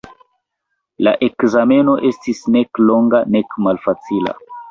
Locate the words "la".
1.07-1.11